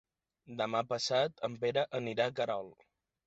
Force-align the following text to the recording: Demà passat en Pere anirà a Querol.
Demà 0.61 0.79
passat 0.93 1.45
en 1.49 1.59
Pere 1.65 1.85
anirà 1.99 2.27
a 2.31 2.35
Querol. 2.41 2.73